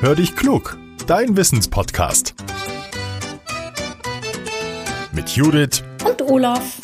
Hör 0.00 0.14
dich 0.14 0.36
klug, 0.36 0.78
dein 1.08 1.36
Wissenspodcast. 1.36 2.36
Mit 5.10 5.30
Judith 5.30 5.82
und 6.06 6.22
Olaf. 6.22 6.76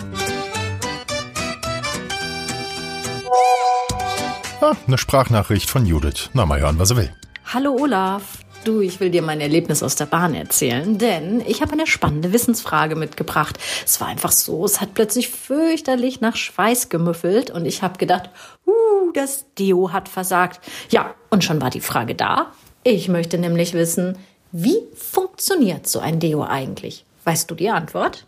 Ah, 4.60 4.72
eine 4.88 4.98
Sprachnachricht 4.98 5.70
von 5.70 5.86
Judith. 5.86 6.30
Na, 6.32 6.44
mal 6.44 6.58
hören, 6.60 6.80
was 6.80 6.90
er 6.90 6.96
will. 6.96 7.14
Hallo 7.52 7.76
Olaf. 7.78 8.38
Du, 8.64 8.80
ich 8.80 8.98
will 8.98 9.10
dir 9.10 9.22
mein 9.22 9.40
Erlebnis 9.40 9.84
aus 9.84 9.94
der 9.94 10.06
Bahn 10.06 10.34
erzählen, 10.34 10.98
denn 10.98 11.40
ich 11.46 11.62
habe 11.62 11.74
eine 11.74 11.86
spannende 11.86 12.32
Wissensfrage 12.32 12.96
mitgebracht. 12.96 13.60
Es 13.86 14.00
war 14.00 14.08
einfach 14.08 14.32
so, 14.32 14.64
es 14.64 14.80
hat 14.80 14.94
plötzlich 14.94 15.28
fürchterlich 15.28 16.20
nach 16.20 16.34
Schweiß 16.34 16.88
gemüffelt 16.88 17.52
und 17.52 17.64
ich 17.64 17.80
habe 17.84 17.96
gedacht, 17.96 18.30
uh, 18.66 19.12
das 19.12 19.46
Deo 19.54 19.92
hat 19.92 20.08
versagt. 20.08 20.60
Ja, 20.90 21.14
und 21.30 21.44
schon 21.44 21.60
war 21.60 21.70
die 21.70 21.80
Frage 21.80 22.16
da. 22.16 22.50
Ich 22.86 23.08
möchte 23.08 23.38
nämlich 23.38 23.72
wissen, 23.72 24.18
wie 24.52 24.76
funktioniert 24.94 25.88
so 25.88 26.00
ein 26.00 26.20
Deo 26.20 26.44
eigentlich? 26.44 27.06
Weißt 27.24 27.50
du 27.50 27.54
die 27.54 27.70
Antwort? 27.70 28.26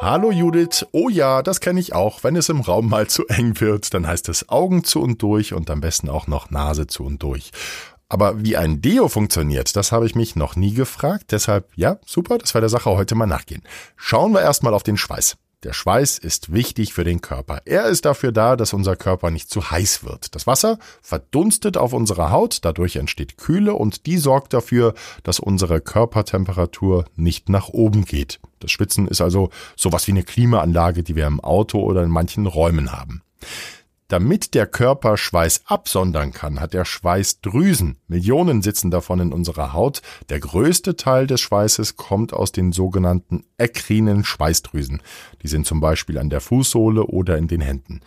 Hallo 0.00 0.32
Judith, 0.32 0.84
oh 0.90 1.08
ja, 1.08 1.42
das 1.42 1.60
kenne 1.60 1.78
ich 1.78 1.94
auch. 1.94 2.24
Wenn 2.24 2.34
es 2.34 2.48
im 2.48 2.60
Raum 2.60 2.88
mal 2.88 3.06
zu 3.06 3.24
eng 3.28 3.60
wird, 3.60 3.94
dann 3.94 4.08
heißt 4.08 4.28
es 4.28 4.48
Augen 4.48 4.82
zu 4.82 5.00
und 5.00 5.22
durch 5.22 5.54
und 5.54 5.70
am 5.70 5.80
besten 5.80 6.08
auch 6.08 6.26
noch 6.26 6.50
Nase 6.50 6.88
zu 6.88 7.04
und 7.04 7.22
durch. 7.22 7.52
Aber 8.08 8.42
wie 8.42 8.56
ein 8.56 8.82
Deo 8.82 9.06
funktioniert, 9.06 9.76
das 9.76 9.92
habe 9.92 10.06
ich 10.06 10.16
mich 10.16 10.34
noch 10.34 10.56
nie 10.56 10.74
gefragt. 10.74 11.26
Deshalb, 11.30 11.70
ja, 11.76 11.98
super, 12.04 12.38
dass 12.38 12.52
wir 12.52 12.60
der 12.60 12.70
Sache 12.70 12.90
heute 12.90 13.14
mal 13.14 13.26
nachgehen. 13.26 13.62
Schauen 13.94 14.32
wir 14.32 14.42
erstmal 14.42 14.74
auf 14.74 14.82
den 14.82 14.96
Schweiß. 14.96 15.36
Der 15.64 15.72
Schweiß 15.72 16.18
ist 16.18 16.52
wichtig 16.52 16.92
für 16.92 17.04
den 17.04 17.22
Körper. 17.22 17.62
Er 17.64 17.86
ist 17.86 18.04
dafür 18.04 18.32
da, 18.32 18.54
dass 18.54 18.74
unser 18.74 18.96
Körper 18.96 19.30
nicht 19.30 19.48
zu 19.48 19.70
heiß 19.70 20.04
wird. 20.04 20.34
Das 20.34 20.46
Wasser 20.46 20.78
verdunstet 21.00 21.78
auf 21.78 21.94
unserer 21.94 22.30
Haut, 22.30 22.58
dadurch 22.62 22.96
entsteht 22.96 23.38
Kühle 23.38 23.72
und 23.72 24.04
die 24.04 24.18
sorgt 24.18 24.52
dafür, 24.52 24.92
dass 25.22 25.40
unsere 25.40 25.80
Körpertemperatur 25.80 27.06
nicht 27.16 27.48
nach 27.48 27.70
oben 27.70 28.04
geht. 28.04 28.40
Das 28.60 28.72
Schwitzen 28.72 29.08
ist 29.08 29.22
also 29.22 29.48
sowas 29.74 30.06
wie 30.06 30.12
eine 30.12 30.22
Klimaanlage, 30.22 31.02
die 31.02 31.16
wir 31.16 31.26
im 31.26 31.40
Auto 31.40 31.80
oder 31.80 32.02
in 32.02 32.10
manchen 32.10 32.46
Räumen 32.46 32.92
haben. 32.92 33.22
Damit 34.14 34.54
der 34.54 34.68
Körper 34.68 35.16
Schweiß 35.16 35.62
absondern 35.64 36.30
kann, 36.30 36.60
hat 36.60 36.72
er 36.72 36.84
Schweißdrüsen. 36.84 37.98
Millionen 38.06 38.62
sitzen 38.62 38.92
davon 38.92 39.18
in 39.18 39.32
unserer 39.32 39.72
Haut. 39.72 40.02
Der 40.28 40.38
größte 40.38 40.94
Teil 40.94 41.26
des 41.26 41.40
Schweißes 41.40 41.96
kommt 41.96 42.32
aus 42.32 42.52
den 42.52 42.70
sogenannten 42.70 43.42
ekrinen 43.58 44.22
Schweißdrüsen. 44.22 45.02
Die 45.42 45.48
sind 45.48 45.66
zum 45.66 45.80
Beispiel 45.80 46.16
an 46.18 46.30
der 46.30 46.40
Fußsohle 46.40 47.02
oder 47.06 47.36
in 47.38 47.48
den 47.48 47.60
Händen. 47.60 48.02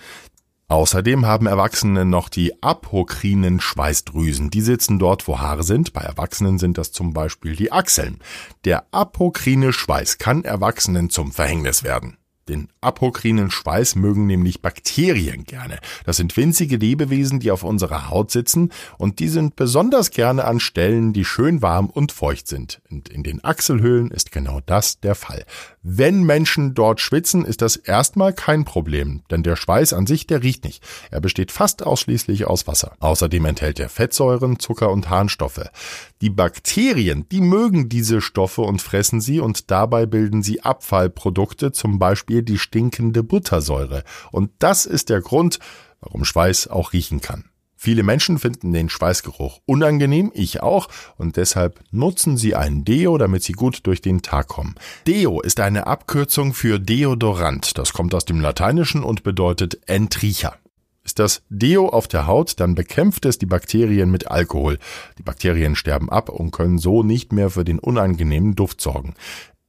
Außerdem 0.69 1.25
haben 1.25 1.45
Erwachsene 1.45 2.05
noch 2.05 2.30
die 2.30 2.64
apokrinen 2.64 3.59
Schweißdrüsen. 3.59 4.49
Die 4.49 4.61
sitzen 4.61 4.99
dort, 4.99 5.27
wo 5.27 5.39
Haare 5.39 5.64
sind. 5.64 5.92
Bei 5.92 6.03
Erwachsenen 6.03 6.58
sind 6.58 6.77
das 6.77 6.94
zum 6.94 7.11
Beispiel 7.11 7.58
die 7.58 7.73
Achseln. 7.73 8.19
Der 8.64 8.86
apokrine 8.94 9.73
Schweiß 9.73 10.19
kann 10.19 10.45
Erwachsenen 10.45 11.09
zum 11.09 11.33
Verhängnis 11.33 11.83
werden. 11.83 12.16
Den 12.50 12.70
apokrinen 12.81 13.52
Schweiß 13.52 13.95
mögen 13.95 14.26
nämlich 14.26 14.62
Bakterien 14.62 15.44
gerne. 15.44 15.80
Das 16.06 16.17
sind 16.17 16.36
winzige 16.38 16.78
Lebewesen, 16.78 17.39
die 17.39 17.52
auf 17.52 17.64
unserer 17.64 18.09
Haut 18.09 18.31
sitzen 18.31 18.72
und 18.98 19.20
die 19.20 19.28
sind 19.28 19.56
besonders 19.56 20.12
gerne 20.12 20.45
an 20.45 20.59
Stellen, 20.59 21.14
die 21.14 21.26
schön 21.26 21.62
warm 21.62 21.89
und 21.89 22.12
feucht 22.12 22.48
sind. 22.48 22.81
Und 22.89 23.09
in 23.09 23.23
den 23.23 23.44
Achselhöhlen 23.44 24.12
ist 24.12 24.31
genau 24.31 24.62
das 24.66 25.00
der 25.00 25.16
Fall. 25.16 25.45
Wenn 25.89 26.23
Menschen 26.23 26.73
dort 26.73 26.99
schwitzen, 26.99 27.45
ist 27.45 27.61
das 27.61 27.77
erstmal 27.77 28.33
kein 28.33 28.66
Problem, 28.66 29.21
denn 29.31 29.41
der 29.41 29.55
Schweiß 29.55 29.93
an 29.93 30.05
sich, 30.05 30.27
der 30.27 30.43
riecht 30.43 30.66
nicht. 30.66 30.83
Er 31.11 31.21
besteht 31.21 31.49
fast 31.49 31.81
ausschließlich 31.81 32.45
aus 32.45 32.67
Wasser. 32.67 32.97
Außerdem 32.99 33.45
enthält 33.45 33.80
er 33.80 33.88
Fettsäuren, 33.88 34.59
Zucker 34.59 34.91
und 34.91 35.09
Harnstoffe. 35.09 35.71
Die 36.19 36.30
Bakterien, 36.30 37.30
die 37.30 37.39
mögen 37.39 37.87
diese 37.87 38.20
Stoffe 38.20 38.64
und 38.64 38.81
fressen 38.81 39.21
sie 39.21 39.39
und 39.39 39.71
dabei 39.71 40.05
bilden 40.05 40.43
sie 40.43 40.61
Abfallprodukte, 40.61 41.71
zum 41.71 41.99
Beispiel 41.99 42.43
die 42.43 42.58
stinkende 42.58 43.23
Buttersäure. 43.23 44.03
Und 44.33 44.52
das 44.59 44.86
ist 44.86 45.08
der 45.08 45.21
Grund, 45.21 45.58
warum 46.02 46.26
Schweiß 46.26 46.67
auch 46.67 46.92
riechen 46.92 47.21
kann. 47.21 47.45
Viele 47.87 48.03
Menschen 48.03 48.37
finden 48.37 48.73
den 48.73 48.89
Schweißgeruch 48.89 49.61
unangenehm, 49.65 50.30
ich 50.33 50.61
auch, 50.61 50.89
und 51.15 51.37
deshalb 51.37 51.80
nutzen 51.89 52.36
sie 52.36 52.53
einen 52.53 52.83
Deo, 52.83 53.17
damit 53.17 53.43
sie 53.43 53.53
gut 53.53 53.87
durch 53.87 54.02
den 54.02 54.21
Tag 54.21 54.49
kommen. 54.49 54.75
Deo 55.08 55.39
ist 55.39 55.61
eine 55.61 55.87
Abkürzung 55.87 56.53
für 56.53 56.81
Deodorant. 56.81 57.77
Das 57.77 57.93
kommt 57.93 58.14
aus 58.14 58.26
dem 58.26 58.42
Lateinischen 58.42 59.05
und 59.05 59.23
bedeutet 59.23 59.87
Entriecher. 59.87 60.58
Ist 61.05 61.17
das 61.20 61.43
Deo 61.47 61.87
auf 61.87 62.09
der 62.09 62.27
Haut, 62.27 62.59
dann 62.59 62.76
bekämpft 62.76 63.23
es 63.23 63.37
die 63.37 63.45
Bakterien 63.45 64.11
mit 64.11 64.30
Alkohol. 64.30 64.80
Die 65.17 65.23
Bakterien 65.23 65.77
sterben 65.77 66.09
ab 66.09 66.27
und 66.27 66.52
können 66.52 66.80
so 66.80 67.03
nicht 67.03 67.31
mehr 67.31 67.49
für 67.49 67.64
den 67.64 67.80
unangenehmen 67.80 68.53
Duft 68.53 68.81
sorgen. 68.81 69.14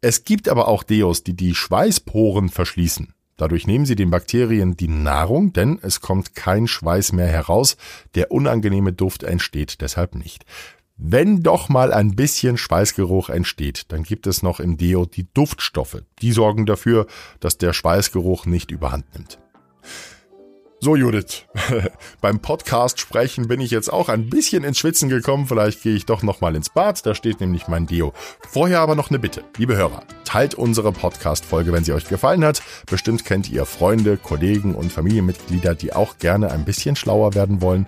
Es 0.01 0.25
gibt 0.25 0.49
aber 0.49 0.67
auch 0.67 0.83
Deos, 0.83 1.23
die 1.23 1.37
die 1.37 1.55
Schweißporen 1.55 2.49
verschließen. 2.49 3.15
Dadurch 3.39 3.67
nehmen 3.67 3.87
sie 3.87 3.95
den 3.95 4.11
Bakterien 4.11 4.77
die 4.77 4.89
Nahrung, 4.89 5.55
denn 5.55 5.79
es 5.81 6.03
kommt 6.03 6.35
kein 6.35 6.67
Schweiß 6.67 7.13
mehr 7.13 7.29
heraus. 7.29 7.79
Der 8.15 8.31
unangenehme 8.31 8.93
Duft 8.93 9.23
entsteht 9.23 9.81
deshalb 9.81 10.15
nicht. 10.15 10.45
Wenn 10.97 11.45
doch 11.45 11.69
mal 11.69 11.93
ein 11.93 12.17
bisschen 12.17 12.59
Schweißgeruch 12.59 13.31
entsteht, 13.31 13.93
dann 13.93 14.03
gibt 14.03 14.27
es 14.27 14.43
noch 14.43 14.59
im 14.59 14.77
Deo 14.77 15.07
die 15.07 15.33
Duftstoffe. 15.33 16.03
Die 16.21 16.33
sorgen 16.33 16.67
dafür, 16.67 17.07
dass 17.39 17.57
der 17.57 17.73
Schweißgeruch 17.73 18.47
nicht 18.47 18.73
überhand 18.73 19.15
nimmt. 19.15 19.39
So, 20.81 20.95
Judith, 20.95 21.45
beim 22.21 22.39
Podcast 22.39 23.01
sprechen 23.01 23.49
bin 23.49 23.61
ich 23.61 23.73
jetzt 23.73 23.93
auch 23.93 24.09
ein 24.09 24.31
bisschen 24.31 24.63
ins 24.63 24.79
Schwitzen 24.79 25.09
gekommen. 25.09 25.49
Vielleicht 25.49 25.83
gehe 25.83 25.97
ich 25.97 26.07
doch 26.07 26.23
nochmal 26.23 26.55
ins 26.55 26.71
Bad. 26.71 27.05
Da 27.05 27.17
steht 27.17 27.41
nämlich 27.41 27.67
mein 27.67 27.89
Deo. 27.89 28.13
Vorher 28.49 28.79
aber 28.79 28.95
noch 28.95 29.11
eine 29.11 29.19
Bitte. 29.19 29.43
Liebe 29.57 29.77
Hörer, 29.77 30.05
teilt 30.25 30.55
unsere 30.55 30.93
Podcast-Folge, 30.93 31.73
wenn 31.73 31.83
sie 31.83 31.93
euch 31.93 32.07
gefallen 32.07 32.45
hat. 32.45 32.63
Bestimmt 32.89 33.25
kennt 33.25 33.51
ihr 33.51 33.67
Freunde, 33.67 34.19
Kollegen 34.19 34.77
und 34.77 34.93
Familienmitglieder, 34.93 35.75
die 35.75 35.95
auch 35.95 36.19
gerne 36.19 36.53
ein 36.53 36.65
bisschen 36.65 36.95
schlauer 36.95 37.35
werden 37.35 37.61
wollen. 37.61 37.85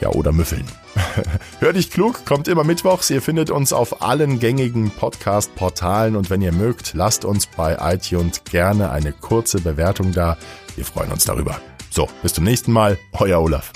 Ja, 0.00 0.08
oder 0.08 0.32
müffeln. 0.32 0.64
Hör 1.60 1.74
dich 1.74 1.90
klug, 1.90 2.24
kommt 2.24 2.48
immer 2.48 2.64
mittwochs. 2.64 3.10
Ihr 3.10 3.20
findet 3.20 3.50
uns 3.50 3.74
auf 3.74 4.00
allen 4.00 4.40
gängigen 4.40 4.90
Podcast-Portalen 4.90 6.16
und 6.16 6.30
wenn 6.30 6.40
ihr 6.40 6.52
mögt, 6.52 6.94
lasst 6.94 7.26
uns 7.26 7.46
bei 7.46 7.76
iTunes 7.94 8.44
gerne 8.44 8.90
eine 8.90 9.12
kurze 9.12 9.60
Bewertung 9.60 10.12
da. 10.12 10.38
Wir 10.74 10.86
freuen 10.86 11.12
uns 11.12 11.24
darüber. 11.24 11.60
So, 11.92 12.08
bis 12.22 12.32
zum 12.32 12.44
nächsten 12.44 12.72
Mal, 12.72 12.98
euer 13.20 13.38
Olaf. 13.38 13.70